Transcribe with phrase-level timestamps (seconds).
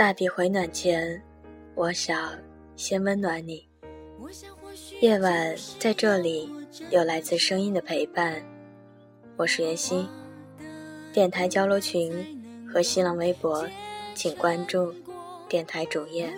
[0.00, 1.22] 大地回暖前，
[1.74, 2.32] 我想
[2.74, 3.68] 先温暖你。
[5.02, 6.50] 夜晚在这里
[6.88, 8.42] 有来自声音的陪伴，
[9.36, 10.08] 我是袁熙。
[11.12, 12.10] 电台交流群
[12.66, 13.68] 和新浪微博，
[14.14, 14.90] 请关注
[15.50, 16.32] 电台主页。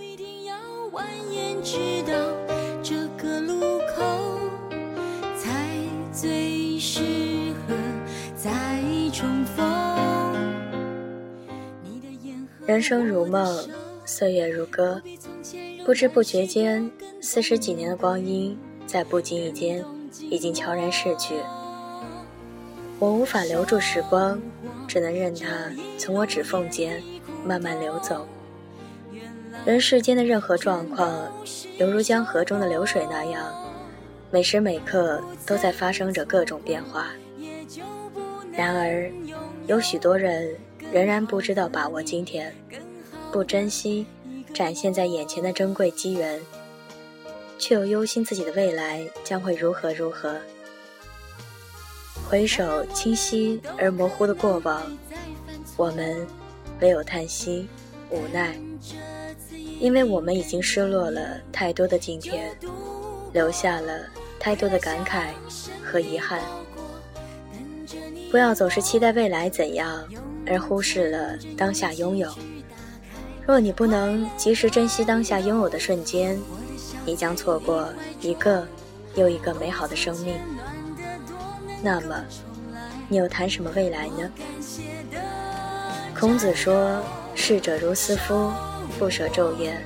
[12.72, 13.68] 人生如梦，
[14.06, 14.98] 岁月如歌，
[15.84, 16.90] 不知不觉间，
[17.20, 19.84] 四十几年的光阴在不经意间
[20.30, 21.34] 已经悄然逝去。
[22.98, 24.40] 我无法留住时光，
[24.88, 27.02] 只能任它从我指缝间
[27.44, 28.26] 慢慢流走。
[29.66, 31.30] 人世间的任何状况，
[31.76, 33.52] 犹如江河中的流水那样，
[34.30, 37.08] 每时每刻都在发生着各种变化。
[38.50, 39.12] 然而，
[39.66, 40.56] 有许多人。
[40.92, 42.54] 仍然不知道把握今天，
[43.32, 44.06] 不珍惜
[44.52, 46.38] 展现在眼前的珍贵机缘，
[47.58, 50.36] 却又忧心自己的未来将会如何如何。
[52.28, 54.82] 回首清晰而模糊的过往，
[55.78, 56.26] 我们
[56.80, 57.66] 唯有叹息
[58.10, 58.54] 无奈，
[59.80, 62.54] 因为我们已经失落了太多的今天，
[63.32, 64.04] 留下了
[64.38, 65.28] 太多的感慨
[65.82, 66.42] 和遗憾。
[68.32, 70.02] 不要总是期待未来怎样。
[70.44, 72.28] 而忽视了当下拥有。
[73.46, 76.36] 若你不能及时珍惜当下拥有的瞬间，
[77.04, 77.88] 你将错过
[78.20, 78.66] 一个
[79.14, 80.34] 又一个美好的生命。
[81.80, 82.24] 那么，
[83.08, 84.28] 你又谈什么未来呢？
[86.18, 87.00] 孔子说
[87.36, 88.50] ：“逝者如斯夫，
[88.98, 89.80] 不舍昼夜。”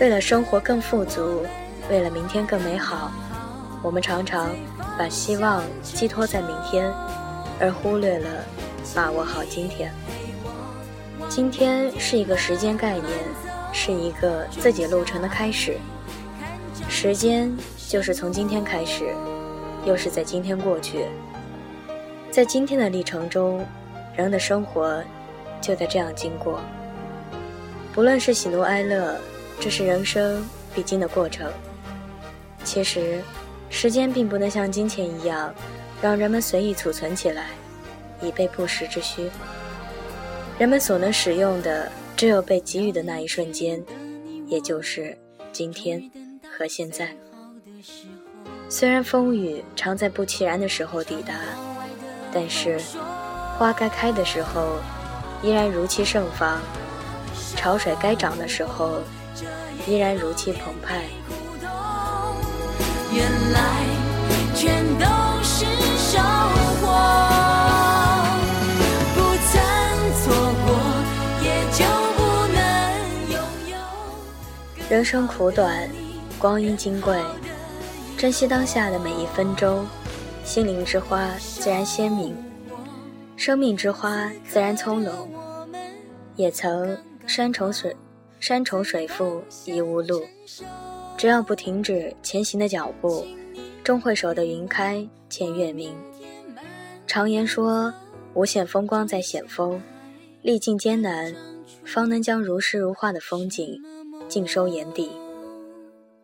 [0.00, 1.42] 为了生活更富足，
[1.90, 3.10] 为了明天更美好，
[3.82, 4.50] 我们常常
[4.96, 6.90] 把希望寄托在明天，
[7.60, 8.28] 而忽略了。
[8.94, 9.92] 把握好今天。
[11.28, 13.06] 今天是一个时间概念，
[13.72, 15.76] 是一个自己路程的开始。
[16.88, 17.54] 时间
[17.88, 19.14] 就是从今天开始，
[19.84, 21.04] 又是在今天过去。
[22.32, 23.64] 在今天的历程中，
[24.16, 25.00] 人的生活
[25.60, 26.58] 就在这样经过。
[27.92, 29.16] 不论是喜怒哀乐，
[29.60, 30.44] 这是人生
[30.74, 31.48] 必经的过程。
[32.64, 33.20] 其实，
[33.68, 35.54] 时间并不能像金钱一样，
[36.02, 37.46] 让人们随意储存起来。
[38.22, 39.30] 以备不时之需。
[40.58, 43.82] 人们所能使用的，只有被给予的那一瞬间，
[44.46, 45.16] 也就是
[45.52, 46.02] 今天
[46.42, 47.16] 和现在。
[48.68, 51.32] 虽然风雨常在不期然的时候抵达，
[52.30, 52.78] 但是
[53.58, 54.76] 花该开的时候，
[55.42, 56.58] 依然如期盛放；
[57.56, 59.00] 潮水该涨的时候，
[59.86, 61.04] 依然如期澎湃。
[63.12, 63.86] 原来
[64.54, 65.19] 全都
[74.90, 75.88] 人生苦短，
[76.36, 77.16] 光阴金贵，
[78.18, 79.86] 珍惜当下的每一分钟。
[80.42, 82.36] 心灵之花自然鲜明，
[83.36, 85.12] 生命之花自然葱茏。
[86.34, 87.96] 也曾山重水，
[88.40, 90.24] 山重水复疑无路。
[91.16, 93.24] 只要不停止前行的脚步，
[93.84, 95.94] 终会守得云开见月明。
[97.06, 97.94] 常言说，
[98.34, 99.80] 无限风光在险峰，
[100.42, 101.32] 历尽艰难，
[101.84, 103.80] 方能将如诗如画的风景。
[104.30, 105.10] 尽收眼底，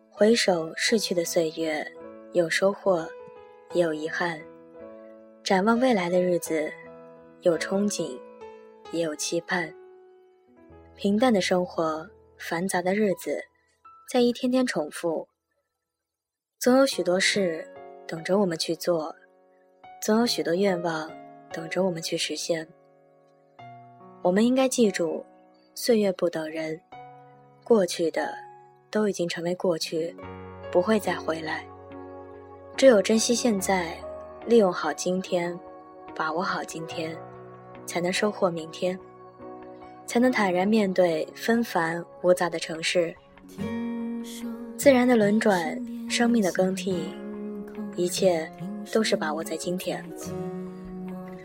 [0.09, 1.85] 回首逝去的岁月，
[2.31, 3.05] 有收获，
[3.73, 4.39] 也有遗憾；
[5.43, 6.71] 展望未来的日子，
[7.41, 8.17] 有憧憬，
[8.93, 9.75] 也有期盼。
[10.95, 13.43] 平淡的生活，繁杂的日子，
[14.09, 15.27] 在一天天重复。
[16.59, 17.67] 总有许多事
[18.07, 19.13] 等着我们去做，
[20.01, 21.11] 总有许多愿望
[21.51, 22.65] 等着我们去实现。
[24.21, 25.25] 我们应该记住，
[25.75, 26.79] 岁月不等人。
[27.67, 28.33] 过去的
[28.89, 30.15] 都已经成为过去，
[30.71, 31.65] 不会再回来。
[32.77, 33.93] 只有珍惜现在，
[34.45, 35.53] 利用好今天，
[36.15, 37.13] 把握好今天，
[37.85, 38.97] 才能收获明天，
[40.05, 43.13] 才能坦然面对纷繁无杂的城市。
[44.77, 45.77] 自然的轮转，
[46.09, 47.09] 生命的更替，
[47.97, 48.49] 一切
[48.93, 50.01] 都是把握在今天。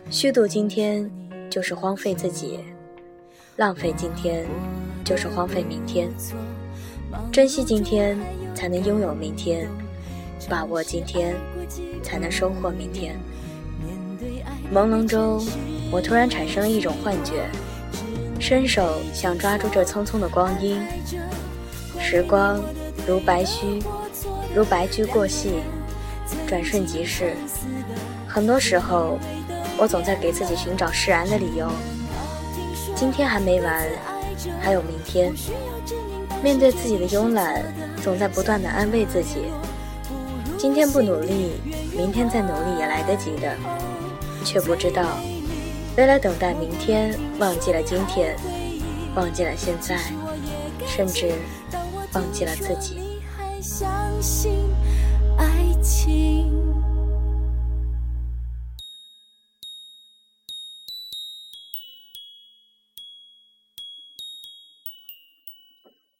[0.09, 1.11] 虚度今天，
[1.49, 2.59] 就是荒废自己；
[3.57, 4.47] 浪费今天。
[5.03, 6.09] 就是荒废明天，
[7.31, 8.17] 珍惜今天，
[8.55, 9.67] 才能拥有明天；
[10.49, 11.35] 把握今天，
[12.01, 13.15] 才能收获明天。
[14.73, 15.45] 朦胧中，
[15.91, 17.43] 我突然产生了一种幻觉，
[18.39, 20.81] 伸手想抓住这匆匆的光阴。
[21.99, 22.61] 时光
[23.05, 23.83] 如白驹，
[24.55, 25.55] 如白驹过隙，
[26.47, 27.33] 转瞬即逝。
[28.27, 29.19] 很多时候，
[29.77, 31.69] 我总在给自己寻找释然的理由。
[32.95, 33.85] 今天还没完。
[34.59, 35.33] 还有明天。
[36.43, 37.63] 面对自己的慵懒，
[38.03, 39.45] 总在不断的安慰自己：
[40.57, 41.51] 今天不努力，
[41.95, 43.55] 明天再努力也来得及的。
[44.43, 45.19] 却不知道，
[45.95, 48.35] 为了等待明天，忘记了今天，
[49.15, 49.97] 忘记了现在，
[50.85, 51.31] 甚至
[52.13, 52.99] 忘记了自己。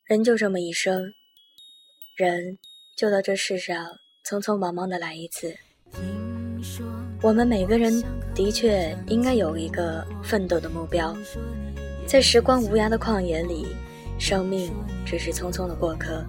[0.06, 1.14] 人就这么一生，
[2.18, 2.58] 人
[2.98, 3.86] 就到这世上
[4.28, 5.56] 匆匆忙忙的来一次。
[7.22, 8.04] 我们每个人
[8.36, 11.16] 的确应该有一个奋斗的目标，
[12.06, 13.66] 在时光无涯的旷野里，
[14.20, 14.74] 生命
[15.06, 16.22] 只是匆匆的过客。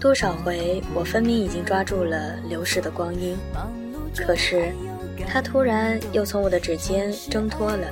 [0.00, 3.36] 多少回，我分明已经抓住了流逝的光阴，
[4.16, 4.72] 可是，
[5.28, 7.90] 它突然又从我的指尖挣脱了。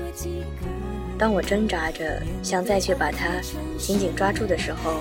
[1.23, 3.41] 当我挣扎着想再去把它
[3.79, 4.95] 紧紧抓住的时候，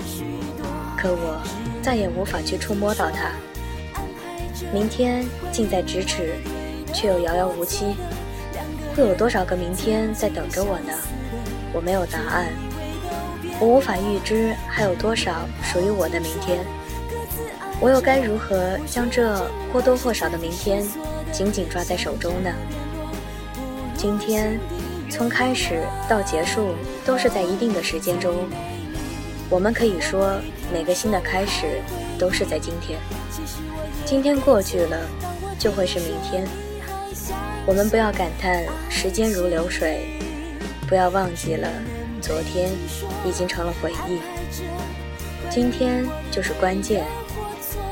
[0.96, 1.42] 可我
[1.82, 3.32] 再也无法去触摸到它。
[4.72, 6.36] 明天近在咫尺，
[6.94, 7.96] 却又遥遥无期。
[8.94, 10.92] 会有多少个明天在等着我呢？
[11.72, 12.52] 我没有答案，
[13.58, 16.64] 我无法预知还有多少属于我的明天。
[17.80, 20.84] 我又该如何将这或多或少的明天
[21.32, 22.54] 紧紧抓在手中呢？
[23.96, 24.60] 今天。
[25.12, 26.74] 从开始到结束，
[27.04, 28.48] 都是在一定的时间中。
[29.50, 30.40] 我们可以说，
[30.72, 31.82] 每个新的开始
[32.18, 32.98] 都是在今天。
[34.06, 34.98] 今天过去了，
[35.58, 36.48] 就会是明天。
[37.66, 40.18] 我们不要感叹时间如流水，
[40.88, 41.68] 不要忘记了
[42.22, 42.70] 昨天
[43.22, 44.18] 已经成了回忆。
[45.50, 47.04] 今天就是关键，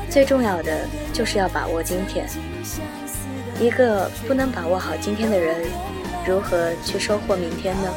[0.09, 2.27] 最重要的就是要把握今天。
[3.59, 5.55] 一个不能把握好今天的人。
[6.27, 7.93] 如何去收获明天呢？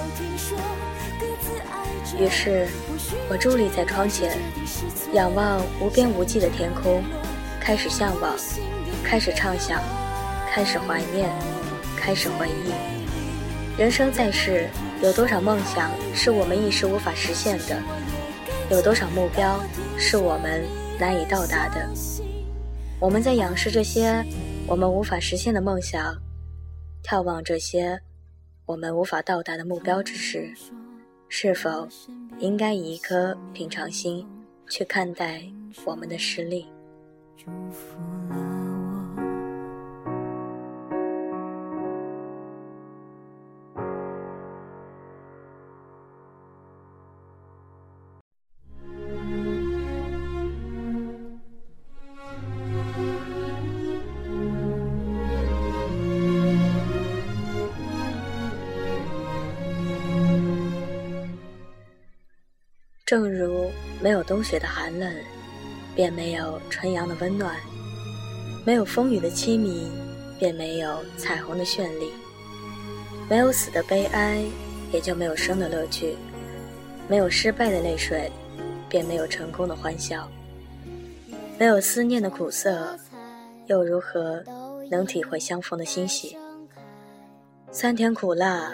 [2.18, 2.68] 于是，
[3.28, 4.38] 我伫立在窗前，
[5.12, 7.02] 仰望无边无际的天空，
[7.60, 8.36] 开始向往，
[9.02, 9.82] 开始畅想，
[10.50, 11.28] 开始怀念，
[11.96, 12.72] 开始回忆。
[13.76, 14.68] 人生在世，
[15.02, 17.82] 有多少梦想是我们一时无法实现的？
[18.70, 19.60] 有多少目标
[19.98, 20.64] 是我们
[20.98, 21.88] 难以到达的？
[23.00, 24.24] 我们在仰视这些
[24.66, 26.16] 我们无法实现的梦想，
[27.04, 28.00] 眺望这些。
[28.66, 30.50] 我们无法到达的目标之时，
[31.28, 31.86] 是否
[32.38, 34.26] 应该以一颗平常心
[34.70, 35.42] 去看待
[35.84, 36.66] 我们的实力？
[63.14, 63.70] 正如
[64.02, 65.14] 没有冬雪的寒冷，
[65.94, 67.54] 便没有春阳的温暖；
[68.66, 69.88] 没有风雨的凄迷，
[70.36, 72.08] 便没有彩虹的绚丽；
[73.30, 74.42] 没有死的悲哀，
[74.92, 76.16] 也就没有生的乐趣；
[77.06, 78.32] 没有失败的泪水，
[78.88, 80.26] 便没有成功的欢笑；
[81.56, 82.98] 没有思念的苦涩，
[83.68, 84.42] 又如何
[84.90, 86.36] 能体会相逢的欣喜？
[87.70, 88.72] 酸甜苦辣，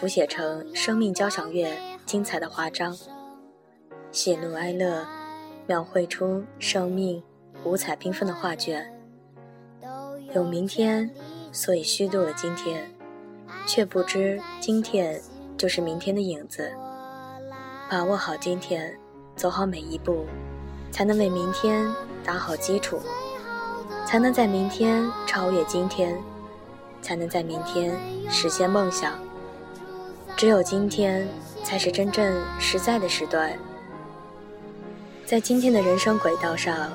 [0.00, 1.70] 谱写成生命交响乐
[2.06, 2.96] 精彩的华章。
[4.12, 5.06] 喜怒哀乐，
[5.66, 7.22] 描绘出生命
[7.64, 8.86] 五彩缤纷的画卷。
[10.34, 11.10] 有明天，
[11.50, 12.86] 所以虚度了今天，
[13.66, 15.18] 却不知今天
[15.56, 16.70] 就是明天的影子。
[17.88, 18.94] 把握好今天，
[19.34, 20.26] 走好每一步，
[20.90, 21.90] 才能为明天
[22.22, 23.00] 打好基础，
[24.04, 26.14] 才能在明天超越今天，
[27.00, 29.14] 才能在明天实现梦想。
[30.36, 31.26] 只有今天，
[31.64, 33.56] 才是真正实在的时段。
[35.32, 36.92] 在今天的人生轨道上，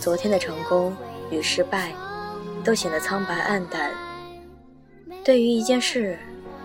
[0.00, 0.92] 昨天的成功
[1.30, 1.94] 与失败，
[2.64, 3.92] 都显得苍白暗淡。
[5.24, 6.18] 对于一件事，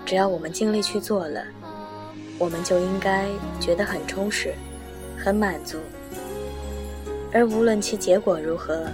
[0.04, 1.46] 只要我们尽力去做了，
[2.40, 3.28] 我们就应该
[3.60, 4.56] 觉得很充实、
[5.16, 5.78] 很满足。
[7.32, 8.88] 而无论其结果如何，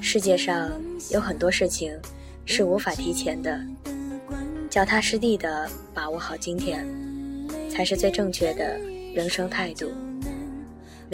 [0.00, 0.72] 世界上
[1.12, 1.96] 有很多事情
[2.46, 3.60] 是无法提前的。
[4.68, 6.84] 脚踏实地的把握好今天，
[7.70, 8.76] 才是最正确的
[9.14, 9.86] 人生态度。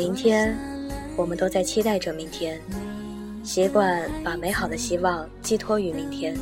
[0.01, 0.57] 明天，
[1.15, 2.59] 我们都在期待着明天，
[3.45, 6.35] 习惯把美好的希望寄托于明天，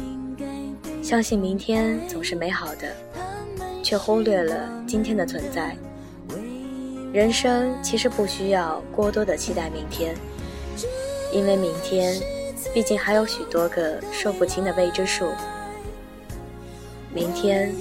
[1.03, 2.95] 相信明天总是美好的，
[3.83, 5.77] 却忽略了今天的存在。
[7.13, 10.15] 人生其实不需要过多的期待明天，
[11.33, 12.17] 因为明天
[12.73, 15.33] 毕竟还有许多个说不清的未知数。
[17.13, 17.75] 明天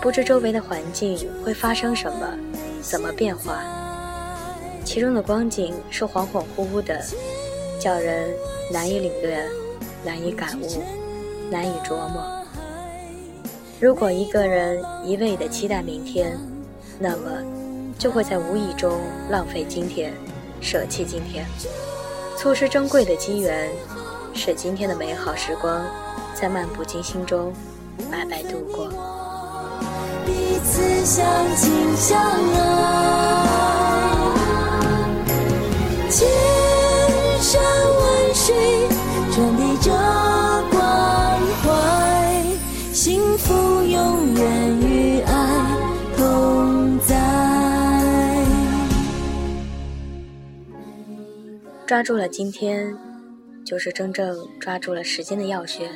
[0.00, 2.38] 不知周围的环境会发生什么，
[2.80, 3.62] 怎么变化，
[4.88, 6.98] 其中的光景是恍恍惚惚的，
[7.78, 8.30] 叫人
[8.72, 9.38] 难以领略，
[10.02, 10.82] 难以感悟，
[11.50, 12.24] 难以琢磨。
[13.78, 16.38] 如果一个人一味的期待明天，
[16.98, 17.30] 那么
[17.98, 20.10] 就会在无意中浪费今天，
[20.58, 21.44] 舍弃今天，
[22.38, 23.68] 错失珍贵的机缘，
[24.32, 25.84] 使今天的美好时光
[26.34, 27.52] 在漫不经心中
[28.10, 28.88] 白白度过。
[30.24, 33.57] 彼此相亲相爱，
[51.88, 52.94] 抓住了今天，
[53.64, 55.88] 就是真正抓住了时间的要诀。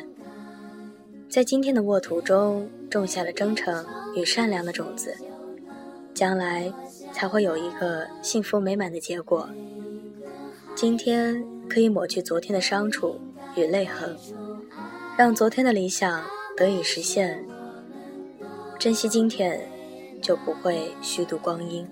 [1.29, 3.85] 在今天的沃土中种下了真诚
[4.17, 5.15] 与善良的种子，
[6.15, 6.73] 将来
[7.13, 9.47] 才会有一个幸福美满的结果。
[10.75, 13.21] 今天可以抹去昨天的伤处
[13.55, 14.17] 与泪痕，
[15.19, 16.25] 让昨天的理想
[16.57, 17.45] 得以实现。
[18.79, 19.61] 珍惜今天，
[20.23, 21.85] 就不会虚度光阴；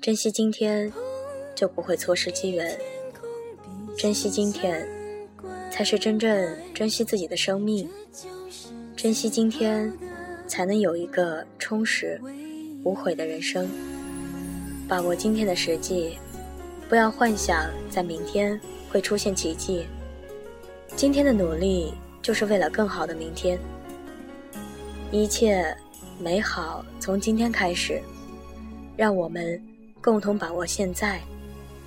[0.00, 0.90] 珍惜今天，
[1.56, 2.70] 就不会错失机缘；
[3.98, 4.88] 珍惜今天。
[5.68, 7.86] 才是真正珍惜自己的生命，
[8.96, 9.92] 珍惜今天，
[10.46, 12.18] 才能有一个充实、
[12.82, 13.68] 无悔的人生。
[14.88, 16.16] 把握今天的实际，
[16.88, 18.58] 不要幻想在明天
[18.88, 19.84] 会出现奇迹。
[20.94, 23.58] 今天的努力就是为了更好的明天。
[25.12, 25.76] 一切
[26.18, 28.00] 美好从今天开始，
[28.96, 29.62] 让我们
[30.00, 31.20] 共同把握现在，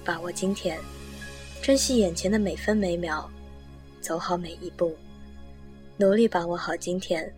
[0.09, 0.75] 把握今天，
[1.61, 3.29] 珍惜眼前的每分每秒。
[4.01, 4.97] 走好每一步，
[5.97, 7.31] 努力把握好今天，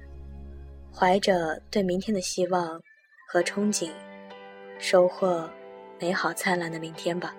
[0.96, 2.82] 怀着对明天的希望
[3.28, 3.90] 和憧憬，
[4.80, 5.50] 收获
[6.00, 7.36] 美好灿烂的明天吧。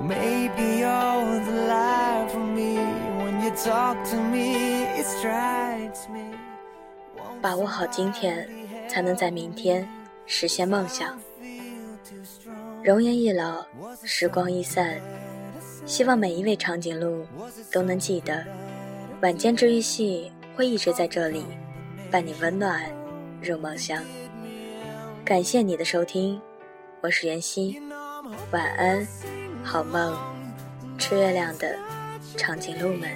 [0.00, 2.78] Maybe all the life for me
[3.18, 6.34] when you talk to me it strikes me
[7.42, 8.48] 把握好今天，
[8.88, 9.88] 才能在明天
[10.26, 11.18] 实现梦想。
[12.82, 13.64] 容颜易老，
[14.04, 15.00] 时光易散，
[15.86, 17.26] 希望每一位长颈鹿
[17.72, 18.44] 都能记得，
[19.22, 21.44] 晚间治愈系会一直在这里，
[22.10, 22.82] 伴你温暖
[23.42, 24.02] 入梦乡。
[25.24, 26.38] 感谢你的收听，
[27.00, 27.80] 我是袁熙，
[28.50, 29.06] 晚安，
[29.62, 30.16] 好梦，
[30.98, 31.76] 吃月亮的
[32.36, 33.10] 长颈鹿们。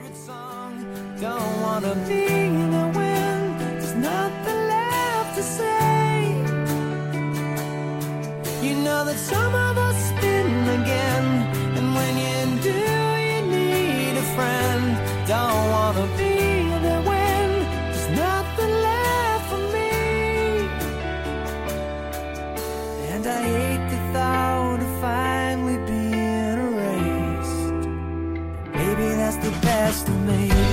[8.62, 9.54] You know that some
[29.94, 30.63] just me.